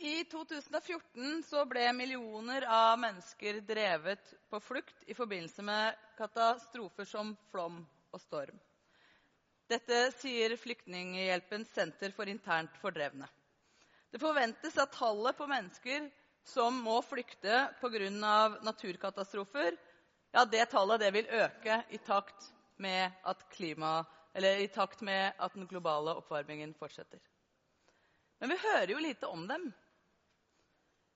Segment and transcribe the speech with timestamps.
[0.00, 7.34] I 2014 så ble millioner av mennesker drevet på flukt i forbindelse med katastrofer som
[7.50, 8.56] flom og storm.
[9.68, 13.28] Dette sier Flyktninghjelpens senter for internt fordrevne.
[14.08, 16.08] Det forventes at tallet på mennesker
[16.48, 18.08] som må flykte pga.
[18.64, 19.76] naturkatastrofer,
[20.32, 22.48] ja, det tallet det vil øke i takt
[22.78, 27.20] med at, klima, i takt med at den globale oppvarmingen fortsetter.
[28.40, 29.70] Men vi hører jo lite om dem.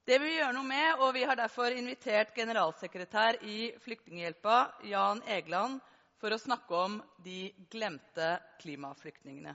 [0.04, 5.22] Det vil vi gjøre noe med, og vi har derfor invitert generalsekretær i Flyktninghjelpa, Jan
[5.32, 5.78] Egeland,
[6.20, 9.54] for å snakke om de glemte klimaflyktningene.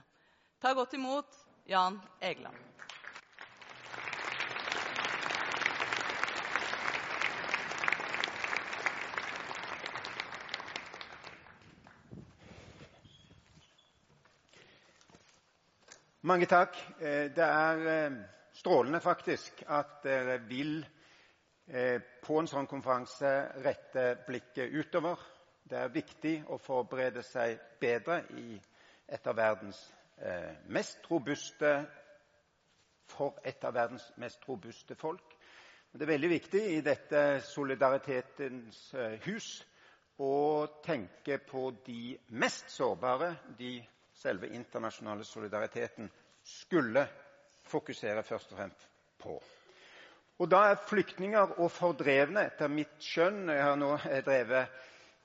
[0.58, 1.38] Ta godt imot
[1.70, 2.58] Jan Egeland.
[16.26, 16.74] Mange takk.
[16.98, 18.20] Eh, det er eh,
[18.60, 20.80] strålende faktisk at dere vil
[21.66, 23.30] eh, på en sånn konferanse
[23.64, 25.16] rette blikket utover.
[25.64, 28.58] Det er viktig å forberede seg bedre i
[29.08, 29.80] et av verdens
[30.20, 31.72] eh, mest robuste
[33.10, 35.36] for et av verdens mest robuste folk.
[35.90, 39.48] Det er veldig viktig i dette solidaritetens eh, hus
[40.20, 43.78] å tenke på de mest sårbare, de
[44.20, 46.12] selve internasjonale solidariteten
[46.44, 47.08] skulle
[47.70, 49.38] fokuserer først og fremst på.
[50.40, 54.78] Og Da er flyktninger og fordrevne, etter mitt skjønn Jeg har nå drevet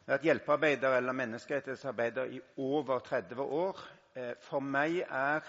[0.05, 3.79] vært hjelpearbeider eller menneskerettighetsarbeider i over 30 år.
[4.15, 5.47] Eh, for meg er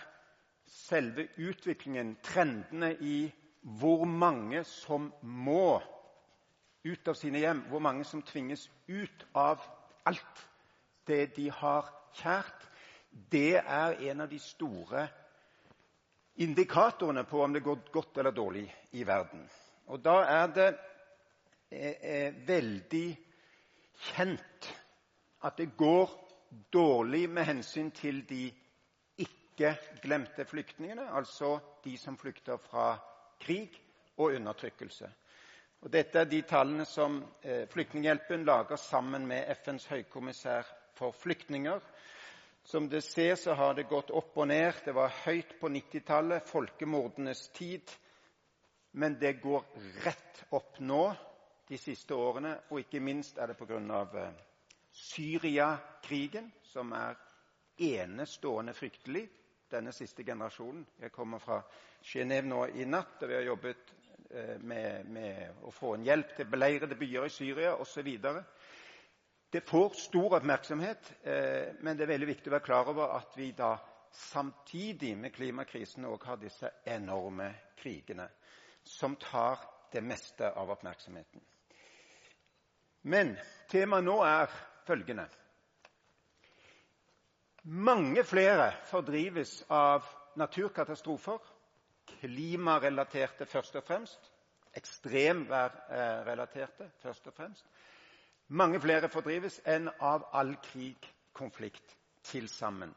[0.66, 3.18] selve utviklingen, trendene i
[3.62, 5.80] hvor mange som må
[6.86, 9.62] ut av sine hjem, hvor mange som tvinges ut av
[10.06, 10.42] alt
[11.06, 12.66] det de har kjært,
[13.32, 15.08] det er en av de store
[16.36, 19.48] indikatorene på om det går godt eller dårlig i verden.
[19.86, 20.68] Og da er det
[21.70, 23.08] eh, eh, veldig
[24.10, 24.70] kjent
[25.46, 26.12] at det går
[26.72, 28.48] dårlig med hensyn til de
[29.22, 32.96] ikke-glemte flyktningene, altså de som flykter fra
[33.40, 33.72] krig
[34.16, 35.08] og undertrykkelse.
[35.84, 41.80] Og dette er de tallene som eh, Flyktninghjelpen lager sammen med FNs høykommissær for flyktninger
[42.66, 44.74] som du ser, så har det gått opp og ned.
[44.84, 47.92] Det var høyt på 90-tallet, folkemordenes tid.
[48.98, 49.62] Men det går
[50.02, 51.04] rett opp nå
[51.68, 53.78] de siste årene, og ikke minst er det pga.
[54.02, 54.42] Eh,
[54.96, 57.14] Syriakrigen, som er
[57.78, 59.28] enestående fryktelig,
[59.70, 60.82] denne siste generasjonen.
[60.98, 61.60] Jeg kommer fra
[62.02, 63.94] Genéve nå i natt, og vi har jobbet
[64.30, 68.10] eh, med, med å få en hjelp til beleirede byer i Syria osv.
[69.56, 73.32] Det får stor oppmerksomhet, eh, men det er veldig viktig å være klar over at
[73.40, 73.78] vi da
[74.12, 78.28] samtidig med klimakrisen òg har disse enorme krigene
[78.84, 79.56] som tar
[79.94, 81.40] det meste av oppmerksomheten.
[83.08, 83.32] Men
[83.72, 84.52] temaet nå er
[84.84, 85.24] følgende.
[87.80, 90.04] Mange flere fordrives av
[90.36, 91.40] naturkatastrofer,
[92.18, 94.20] klimarelaterte først og fremst,
[94.76, 97.64] ekstremværrelaterte først og fremst,
[98.48, 102.94] mange flere fordrives enn av all krig, konflikt, til sammen.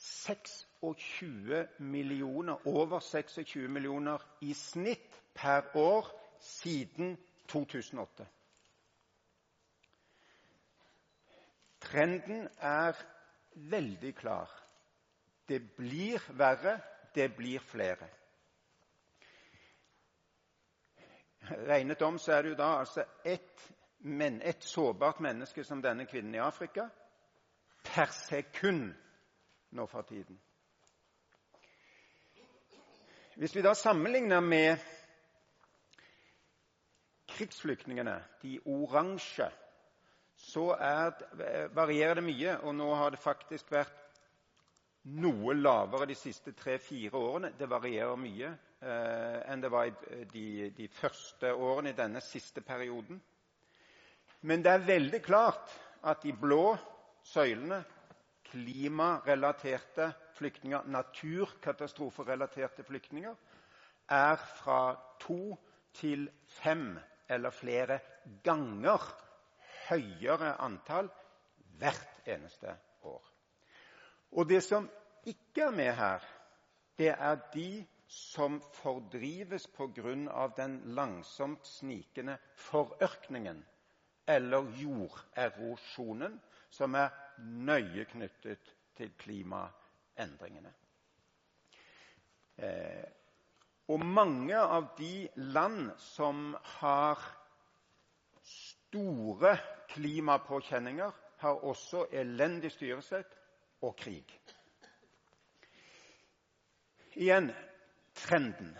[0.00, 6.08] 26 millioner, over 26 millioner i snitt per år
[6.40, 7.18] siden
[7.48, 8.26] 2008.
[11.80, 12.96] Trenden er
[13.54, 14.50] veldig klar.
[15.48, 16.80] Det blir verre,
[17.14, 18.08] det blir flere.
[21.66, 23.64] Regnet om så er det jo da altså ett
[24.00, 26.88] men et sårbart menneske som denne kvinnen i Afrika
[27.84, 28.92] per sekund
[29.76, 30.40] nå for tiden.
[33.36, 34.76] Hvis vi da sammenligner med
[37.28, 39.50] krigsflyktningene, de oransje,
[40.36, 41.10] så er,
[41.74, 42.56] varierer det mye.
[42.58, 43.96] Og nå har det faktisk vært
[45.02, 47.52] noe lavere de siste tre-fire årene.
[47.58, 52.60] Det varierer mye eh, enn det var i de, de første årene i denne siste
[52.60, 53.20] perioden.
[54.40, 55.72] Men det er veldig klart
[56.08, 56.76] at de blå
[57.28, 57.82] søylene,
[58.50, 60.06] klimarelaterte
[60.38, 63.34] flyktninger, naturkatastroferelaterte flyktninger,
[64.10, 64.78] er fra
[65.22, 65.58] to
[65.94, 66.24] til
[66.56, 66.96] fem
[67.30, 68.00] eller flere
[68.42, 69.04] ganger
[69.90, 71.10] høyere antall
[71.78, 72.72] hvert eneste
[73.06, 73.22] år.
[74.32, 74.88] Og det som
[75.28, 76.24] ikke er med her,
[76.98, 80.48] det er de som fordrives pga.
[80.56, 83.62] den langsomt snikende forørkningen
[84.30, 86.40] eller jorderosjonen,
[86.70, 87.10] som er
[87.42, 90.74] nøye knyttet til klimaendringene.
[92.58, 93.08] Eh,
[93.90, 97.18] Og mange av de land som har
[98.46, 99.56] store
[99.90, 101.10] klimapåkjenninger,
[101.40, 103.32] har også elendig styresett
[103.82, 104.30] og krig.
[107.16, 107.50] Igjen
[108.14, 108.76] trenden.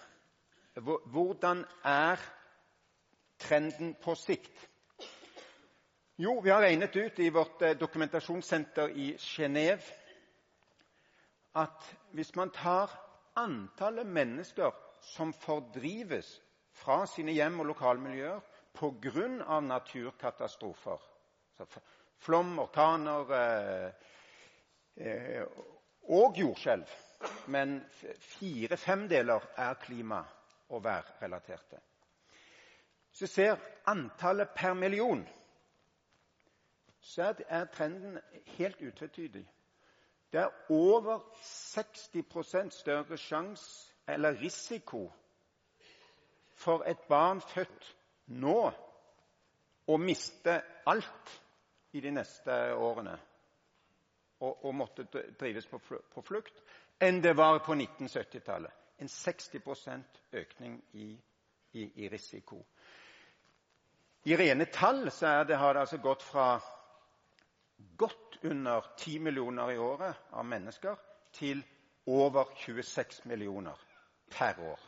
[0.76, 2.22] Hvordan er
[3.38, 4.69] trenden på sikt?
[6.22, 9.80] Jo, vi har regnet ut i vårt eh, dokumentasjonssenter i Genéve
[11.56, 12.92] at hvis man tar
[13.40, 16.34] antallet mennesker som fordrives
[16.76, 18.44] fra sine hjem og lokalmiljøer
[18.76, 19.60] pga.
[19.60, 21.08] naturkatastrofer
[22.18, 23.90] Flom, orkaner eh,
[25.00, 25.42] eh,
[26.04, 26.86] og jordskjelv.
[27.46, 27.80] Men
[28.18, 30.26] fire femdeler er klima-
[30.68, 31.80] og værrelaterte.
[33.08, 33.56] Hvis du ser
[33.86, 35.28] antallet per million,
[37.00, 38.18] så er trenden
[38.56, 39.46] helt utvetydig.
[40.32, 45.10] Det er over 60% større sjanse eller risiko
[46.54, 48.70] for et barn født nå
[49.86, 51.32] å miste alt
[51.92, 53.16] i de neste årene
[54.40, 55.06] og, og måtte
[55.40, 55.80] drives på,
[56.22, 56.62] flukt,
[57.00, 58.72] enn det var på 1970-tallet.
[59.00, 61.08] En 60% økning i,
[61.72, 62.60] i, i, risiko.
[64.28, 66.60] I rene tall det, har det altså gått fra
[68.00, 70.96] godt under 10 millioner i året av mennesker
[71.36, 71.60] til
[72.08, 73.76] over 26 millioner
[74.32, 74.80] per år.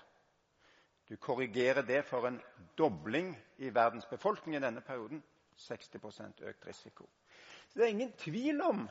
[1.08, 2.40] Du korrigerer det for en
[2.78, 5.22] dobling i verdens befolkning i denne perioden.
[5.58, 7.04] 60% økt risiko.
[7.68, 8.88] Så Det er ingen tvil om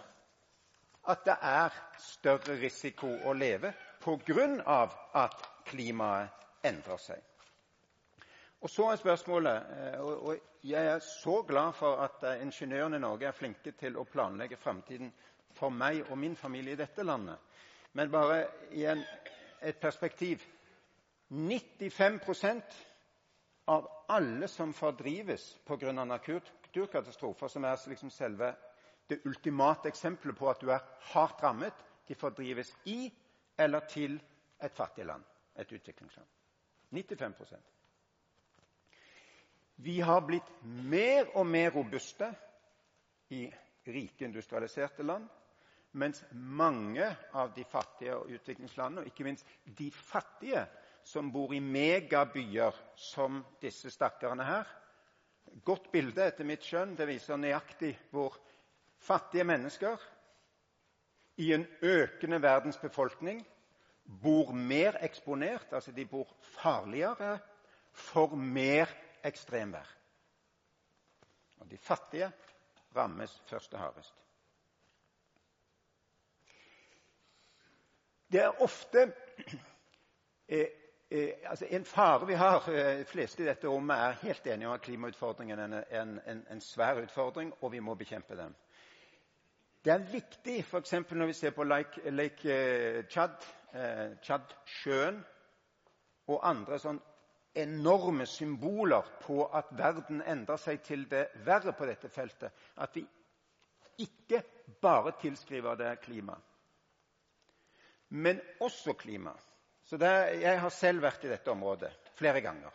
[1.10, 4.90] at det er større risiko å leve pga.
[5.14, 6.30] at klimaet
[6.64, 7.22] endrer seg.
[8.62, 13.02] Og Så er spørsmålet eh, og Jeg er så glad for at eh, ingeniørene i
[13.02, 15.10] Norge er flinke til å planlegge framtiden
[15.58, 17.40] for meg og min familie i dette landet.
[17.98, 18.44] Men bare
[18.78, 19.02] i en,
[19.62, 20.46] et perspektiv
[21.32, 22.78] 95%
[23.74, 25.92] av alle som fordrives pga.
[26.06, 28.54] naturkatastrofer, som er liksom selve
[29.10, 31.74] det ultimate eksempelet på at du er hardt rammet,
[32.08, 33.12] de fordrives i
[33.58, 34.22] eller til
[34.62, 35.24] et fattig land,
[35.56, 36.28] et utviklingsland.
[36.92, 37.34] 95
[39.84, 42.28] Vi har blitt mer og mer robuste
[43.34, 43.48] i
[43.88, 45.26] rike, industrialiserte land,
[45.98, 49.48] mens mange av de fattige og utviklingslandene, og ikke minst
[49.80, 50.68] de fattige,
[51.04, 52.78] som bor i megabyer
[53.10, 54.70] som disse stakkarene her.
[55.66, 56.94] Godt bilde etter mitt skjønn.
[56.94, 58.38] Det viser nøyaktig hvor
[59.02, 59.98] fattige mennesker
[61.42, 63.42] i en økende verdensbefolkning
[64.22, 66.30] bor mer eksponert, altså de bor
[66.62, 67.40] farligere
[68.12, 68.94] for mer
[69.24, 69.88] ekstremvær.
[71.60, 72.32] Og de fattige
[72.96, 74.16] rammes først og hardest.
[78.32, 79.12] Det er ofte
[80.48, 80.68] eh,
[81.12, 84.68] Eh, altså en fare vi har eh, De fleste i dette rommet er helt enige
[84.68, 88.56] om at klimautfordringen er en, en, en svær utfordring, og vi må bekjempe den.
[89.86, 90.94] Det er viktig f.eks.
[91.12, 93.30] når vi ser på Lake, Lake eh, Chad,
[93.74, 95.14] eh,
[96.28, 97.02] og andre sånn
[97.54, 103.04] enorme symboler på at verden endrer seg til det verre på dette feltet, at vi
[104.02, 104.42] ikke
[104.82, 106.38] bare tilskriver det klima,
[108.10, 109.34] men også klima.
[109.84, 112.72] Så det, Jeg har selv vært i dette området flere ganger.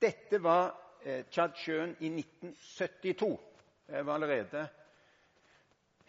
[0.00, 3.38] Dette var eh, Tsjadsjøen i 1972.
[3.88, 4.66] Jeg var allerede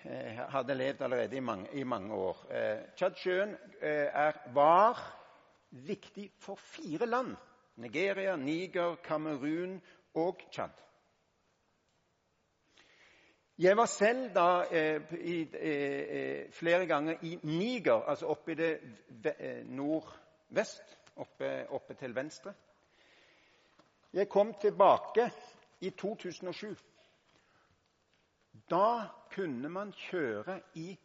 [0.04, 2.42] eh, hadde levd allerede i mange, i mange år.
[2.52, 5.00] Eh, Tsjadsjøen eh, var
[5.70, 7.36] viktig for fire land.
[7.80, 9.82] Nigeria, Niger, Kamerun
[10.14, 10.70] og Tsjad.
[13.60, 18.80] Jeg var selv da eh, i, eh, flere ganger i Niger, altså oppe i det
[19.40, 22.54] eh, nordvest, oppe, oppe, til venstre.
[24.14, 25.32] Jeg kom tilbake
[25.82, 26.76] i 2007.
[28.70, 30.98] Da kunne man kjøre i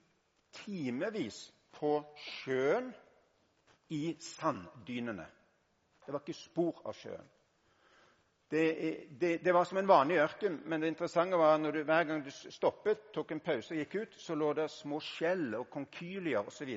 [0.52, 2.95] timevis på sjøen
[3.88, 5.26] i sanddynene.
[6.07, 7.31] Det var ikke spor av sjøen.
[8.51, 8.65] Det,
[9.11, 12.31] det, det, var som en vanlig ørken, men det interessante var at hver gang du
[12.31, 16.75] stoppet, tok en pause og gikk ut, så lå det små skjell og konkylier osv.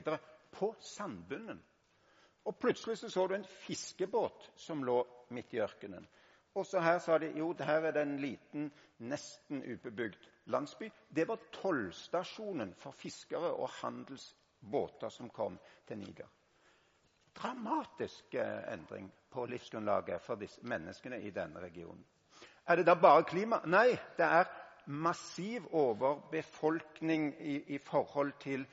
[0.52, 1.60] på sandbunnen.
[2.48, 5.02] Og plutselig så, så du en fiskebåt som lå
[5.36, 6.08] midt i ørkenen.
[6.56, 10.16] Og så her sa de jo, her er det en liten, nesten ubebygd
[10.50, 10.90] landsby.
[11.10, 16.32] Det var tollstasjonen for fiskere og handelsbåter som kom til Niger
[17.38, 22.06] dramatisk eh, endring på livsgrunnlaget for menneskene i denne regionen.
[22.68, 23.62] Er det da bare klima?
[23.66, 24.50] Nei, det er
[24.88, 28.66] massiv overbefolkning i, i forhold til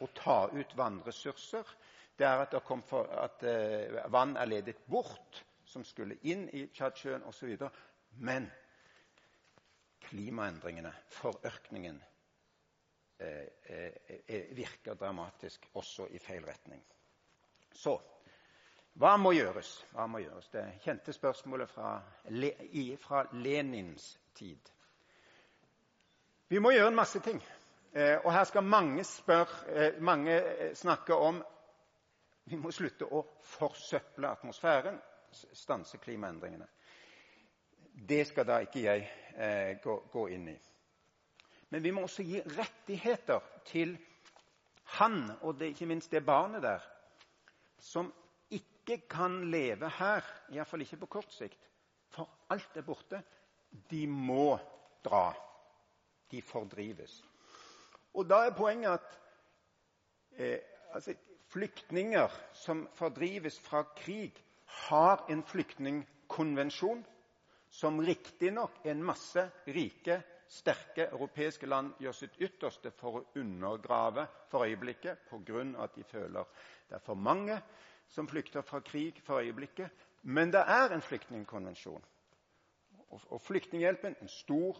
[0.00, 1.74] å ta ut vannressurser.
[2.16, 6.66] Det er at, det for, at eh, vann er ledet bort, som skulle inn i
[6.70, 7.56] Tsjadsjøen osv.
[8.22, 8.46] Men
[10.04, 12.00] klimaendringene, forørkningen,
[13.18, 16.84] eh, eh, virker dramatisk også i feil retning.
[17.74, 17.98] Så
[18.94, 19.70] hva må gjøres?
[19.90, 20.46] Hva må gjøres?
[20.52, 21.96] Det kjente spørsmålet fra,
[23.02, 24.70] fra Lenins tid.
[26.48, 27.40] Vi må gjøre en masse ting.
[27.94, 31.42] Eh, og her skal mange, spør, eh, mange eh, snakke om
[32.44, 35.00] vi må slutte å forsøple atmosfæren,
[35.32, 36.66] stanse klimaendringene.
[37.94, 39.06] Det skal da ikke jeg
[39.82, 40.54] gå, gå, inn i.
[41.70, 43.96] Men vi må også gi rettigheter til
[44.98, 46.84] han, og det, ikke minst det barnet der,
[47.84, 48.08] som
[48.54, 51.60] ikke kan leve her, iallfall ikke på kort sikt,
[52.14, 53.20] for alt er borte.
[53.90, 54.54] De må
[55.04, 55.32] dra.
[56.30, 57.18] De fordrives.
[58.14, 59.18] Og da er poenget at
[60.38, 60.58] eh,
[60.94, 61.14] altså,
[61.52, 62.32] flyktninger
[62.64, 64.32] som fordrives fra krig,
[64.88, 67.04] har en flyktningkonvensjon
[67.70, 70.18] som riktignok en masse rike,
[70.54, 75.64] sterke europeiske land gjør sitt ytterste for å undergrave for øyeblikket pga.
[75.84, 76.44] at de føler
[76.88, 77.60] det er for mange
[78.08, 79.90] som flykter fra krig for øyeblikket.
[80.22, 82.04] Men det er en flyktningkonvensjon.
[83.10, 84.78] Og Flyktninghjelpen, en stor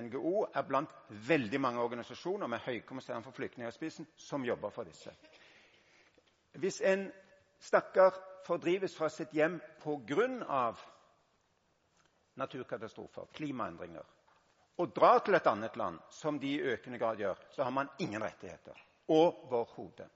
[0.00, 0.90] NGO, er blant
[1.28, 5.12] veldig mange organisasjoner med Høykommissæren for flyktninger i spissen som jobber for disse.
[6.52, 7.12] Hvis en
[7.60, 8.16] stakkar
[8.46, 10.72] fordrives fra sitt hjem pga.
[12.36, 14.02] naturkatastrofer, klimaendringer,
[14.76, 17.88] og drar til et annet land, som de i økende grad gjør, så har man
[17.98, 18.76] ingen rettigheter
[19.08, 20.08] overhodet.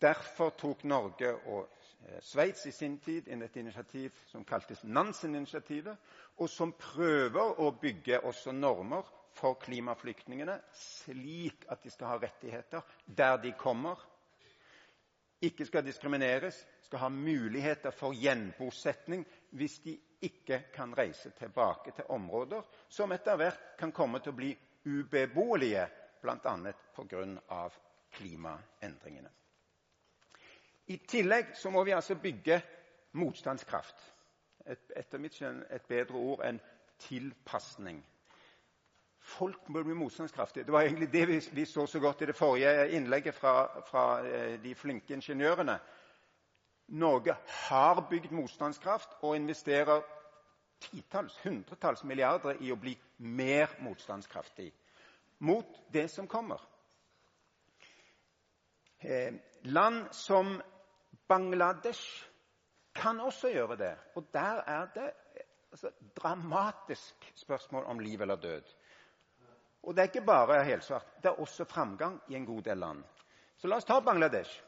[0.00, 1.68] Derfor tok Norge og
[2.06, 5.96] eh, Sveits i sin tid inn et initiativ som kaltes Nansen-initiativet,
[6.38, 12.86] og som prøver å bygge også normer for klimaflyktningene, slik at de skal ha rettigheter
[13.06, 13.98] der de kommer,
[15.42, 19.22] ikke skal diskrimineres, skal ha muligheter for gjenbosetning
[19.54, 24.38] hvis de ikke kan reise tilbake til områder som etter hvert kan komme til å
[24.38, 24.50] bli
[24.88, 25.86] ubeboelige,
[26.22, 26.54] bl.a.
[26.96, 27.68] pga.
[28.12, 29.30] klimaendringene.
[30.88, 32.60] I tillegg må vi altså bygge
[33.20, 34.06] motstandskraft.
[34.66, 36.60] Et, etter mitt skjønn et bedre ord enn
[37.04, 38.00] tilpasning.
[39.28, 40.64] Folk må bli motstandskraftige.
[40.64, 44.04] Det var egentlig det vi, vi, så så godt i det forrige innlegget fra, fra
[44.24, 45.76] eh, de flinke ingeniørene.
[46.88, 47.36] Norge
[47.68, 50.02] har bygd motstandskraft og investerer
[50.80, 54.70] titalls, hundretalls milliarder i å bli mer motstandskraftig
[55.44, 56.62] mot det som kommer.
[58.98, 60.56] Eh, land som
[61.28, 62.24] Bangladesh
[62.94, 63.94] kan også gjøre det.
[64.14, 65.10] Og der er det
[65.70, 68.74] altså, dramatisk spørsmål om liv eller død.
[69.82, 71.06] Og det er ikke bare helsvart.
[71.22, 73.04] Det er også framgang i en god del land.
[73.56, 74.62] Så la oss ta Bangladesh.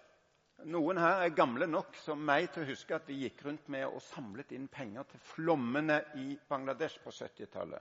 [0.64, 3.86] Noen her er gamle nok som meg til å huske at vi gikk rundt med
[3.86, 7.80] og samlet inn penger til flommene i Bangladesh på 70-tallet.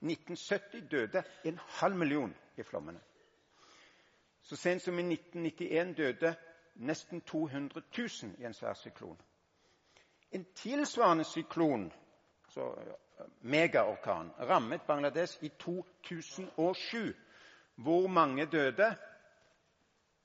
[0.00, 3.00] I 1970 døde en halv million i flommene.
[4.42, 6.34] Så sent som i 1991 døde
[6.86, 9.18] nesten 200 000 i en svær syklon.
[10.30, 11.92] En tilsvarende syklon,
[13.40, 17.14] megaorkan, rammet Bangladesh i 2007.
[17.74, 18.96] Hvor mange døde?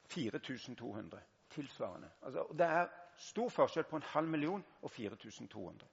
[0.09, 1.19] 4200.
[1.51, 2.09] Tilsvarende.
[2.21, 5.87] Altså, det er stor forskjell på en halv million og 4200.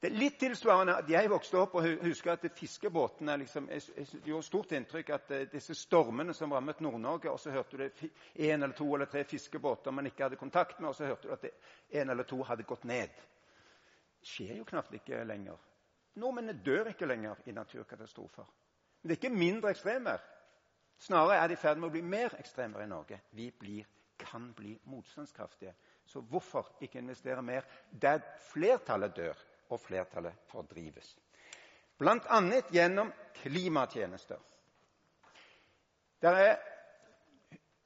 [0.00, 3.64] Det er litt tilsvarende at jeg vokste opp og husker at fiskebåtene liksom,
[4.22, 8.62] gjorde stort inntrykk at eh, disse stormene som rammet Nord-Norge, og så hørte du en
[8.62, 11.48] eller to eller tre fiskebåter man ikke hadde kontakt med, og så hørte du at
[11.98, 13.10] en eller to hadde gått ned.
[14.20, 15.58] Det skjer jo knapt ikke lenger.
[16.18, 18.46] Nordmennene dør ikke lenger i naturkatastrofer.
[19.02, 20.22] Men det er ikke mindre ekstremer.
[20.98, 23.18] Snarere er det i ferd med å bli mer ekstremer i Norge.
[23.34, 23.86] Vi blir,
[24.18, 25.74] kan bli motstandskraftige.
[26.04, 27.62] Så hvorfor ikke investere mer
[28.02, 28.20] der
[28.50, 29.46] flertallet dør?
[29.68, 31.18] og flertallet fordrives.
[31.98, 32.40] Bl.a.
[32.72, 34.38] gjennom klimatjenester.
[36.22, 36.56] Det er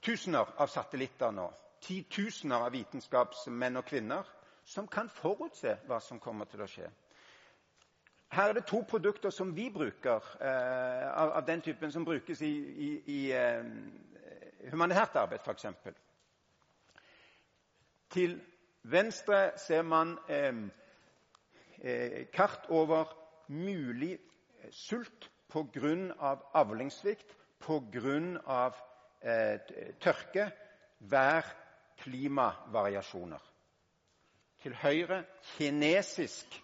[0.03, 1.49] tusener av satellitter nå,
[1.83, 4.23] titusener av vitenskapsmenn og -kvinner,
[4.65, 6.91] som kan forutse hva som kommer til å skje.
[8.29, 12.43] Her er det to produkter som vi bruker, eh, av, av, den typen som brukes
[12.43, 13.65] i, i, i eh,
[14.71, 15.67] humanitært arbeid, f.eks.
[18.13, 18.41] Til
[18.85, 20.53] venstre ser man eh,
[21.83, 23.05] Eh, kart over
[23.49, 24.19] mulig eh,
[24.71, 26.37] sult pga.
[26.55, 28.73] avlingssvikt, pga.
[29.23, 29.61] Eh,
[30.01, 30.53] tørke,
[31.01, 31.57] vær,
[31.99, 33.53] klimavariasjoner.
[34.63, 35.25] Til høyre
[35.57, 36.63] kinesisk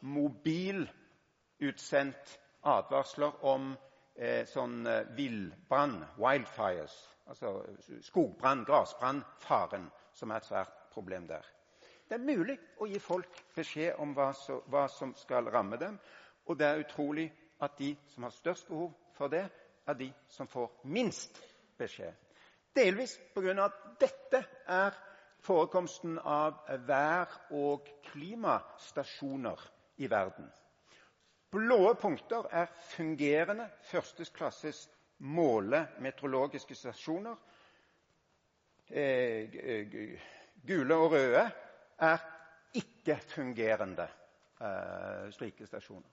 [0.00, 3.76] mobilutsendt advarsler om
[4.16, 7.16] eh, sånn eh, villbrann, wildfires.
[7.26, 7.66] Altså
[8.06, 11.46] skogbrann, grasbrann, faren, som er svært problem der.
[12.08, 15.98] Det er mulig å gi folk beskjed om hva, så, hva som skal ramme dem.
[16.46, 17.28] Og det er utrolig
[17.62, 19.44] at de som har størst behov for det,
[19.86, 21.38] er de som får minst
[21.78, 22.12] beskjed.
[22.76, 23.54] Delvis pga.
[23.64, 24.96] at dette er
[25.40, 29.60] forekomsten av vær- og klimastasjoner
[29.96, 30.50] i verden.
[31.50, 37.36] Blå punkter er fungerende førsteklasses målemeteorologiske stasjoner.
[38.90, 40.20] Eh,
[40.66, 41.50] gule og røde
[41.98, 42.18] er
[42.74, 44.08] ikke-fungerende
[44.60, 46.08] eh, slike stasjoner.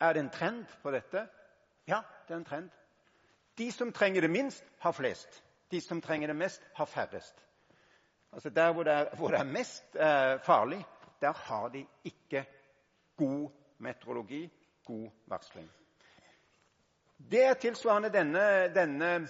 [0.00, 1.26] Er det en trend på dette?
[1.88, 2.70] Ja, det er en trend.
[3.58, 5.42] De som trenger det minst, har flest.
[5.70, 7.44] De som trenger det mest, har færrest.
[8.32, 10.86] Altså Der hvor det er, hvor det er mest eh, farlig,
[11.20, 12.44] der har de ikke
[13.16, 14.52] god meteorologi,
[14.84, 15.70] god varsling.
[17.30, 19.28] Det er tilsvarende denne, denne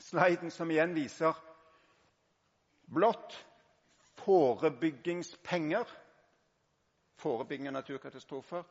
[0.00, 1.38] sliden, som igjen viser
[2.94, 3.46] blått
[4.24, 5.88] forebyggingspenger.
[7.22, 8.64] Forebygging av naturkatastrofer.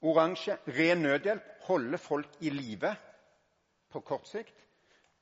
[0.00, 1.42] Oransje ren nødhjelp.
[1.66, 2.94] Holde folk i live
[3.90, 4.54] på kort sikt.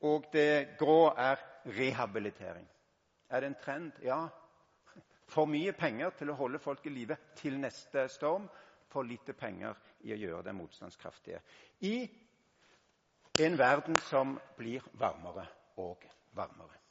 [0.01, 2.67] Og det grå er rehabilitering.
[3.31, 3.93] Er det en trend?
[4.03, 4.27] Ja.
[5.27, 8.47] For mye penger til å holde folk i live til neste storm.
[8.93, 9.75] For lite penger
[10.07, 11.41] i å gjøre dem motstandskraftige.
[11.81, 12.09] I
[13.43, 15.47] en verden som blir varmere
[15.83, 16.86] og varmere.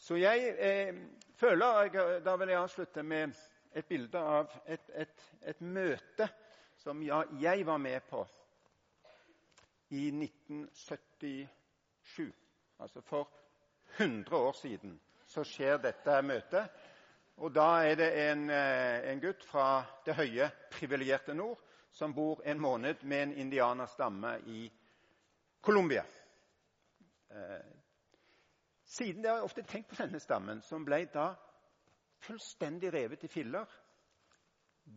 [0.00, 0.94] Så jeg eh,
[1.36, 1.88] føler
[2.24, 3.32] Da vil jeg avslutte med
[3.76, 6.28] et bilde av et, et, et møte
[6.80, 8.24] som jeg var med på
[9.90, 12.32] i 1977.
[12.80, 13.28] Altså for
[13.98, 16.70] 100 år siden så skjer dette møtet.
[17.36, 21.58] Og da er det en, eh, en gutt fra det høye, privilegerte nord
[21.92, 24.72] som bor en måned med en indianerstamme i
[25.60, 26.04] Colombia.
[28.90, 31.28] Siden det har jeg ofte tenkt på denne stammen, som ble da
[32.26, 33.66] fullstendig revet i filler.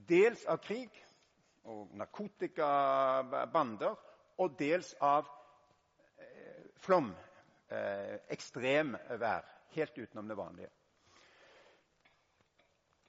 [0.10, 0.96] Dels av krig
[1.70, 3.94] og narkotikabander,
[4.42, 5.30] og dels av
[6.18, 7.12] eh, flom,
[7.70, 10.72] eh, ekstremvær, helt utenom det vanlige.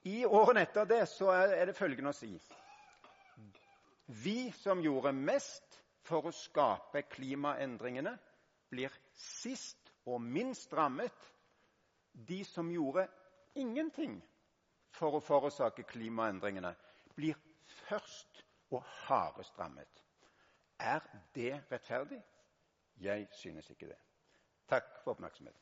[0.04, 2.34] I årene etter det så er det følgende å si
[4.04, 8.18] Vi som gjorde mest for å skape klimaendringene,
[8.68, 11.32] blir sist og minst rammet
[12.28, 13.06] de som gjorde
[13.54, 14.18] ingenting
[14.94, 16.74] for å forårsake klimaendringene,
[17.16, 17.38] blir
[17.88, 20.02] først og hardest rammet.
[20.78, 21.00] Er
[21.34, 22.20] det rettferdig?
[23.00, 23.98] Jeg synes ikke det.
[24.70, 25.60] Takk for oppmerksomheten.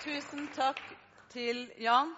[0.00, 0.80] Tusen takk
[1.30, 2.14] til Jan.